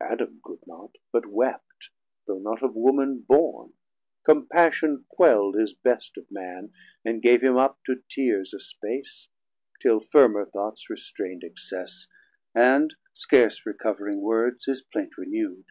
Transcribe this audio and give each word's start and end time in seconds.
Adam 0.00 0.40
could 0.42 0.58
not, 0.66 0.96
but 1.12 1.26
wept, 1.26 1.90
Though 2.26 2.40
not 2.40 2.64
of 2.64 2.74
Woman 2.74 3.20
born; 3.20 3.74
compassion 4.24 5.04
quell'd 5.08 5.54
His 5.54 5.72
best 5.72 6.16
of 6.16 6.26
Man, 6.32 6.72
and 7.04 7.22
gave 7.22 7.44
him 7.44 7.56
up 7.56 7.78
to 7.86 8.02
tears 8.08 8.52
A 8.52 8.58
space, 8.58 9.28
till 9.80 10.00
firmer 10.00 10.46
thoughts 10.46 10.90
restraind 10.90 11.44
excess, 11.44 12.08
And 12.56 12.96
scarce 13.14 13.64
recovering 13.64 14.20
words 14.20 14.64
his 14.64 14.82
plaint 14.82 15.16
renew'd. 15.16 15.66